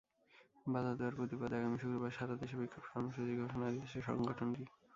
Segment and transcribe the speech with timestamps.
[0.65, 4.63] বাধা দেওয়ার প্রতিবাদে আগামী শুক্রবার সারা দেশে বিক্ষোভ কর্মসূচির ঘোষণা দিয়েছে সংগঠনটি।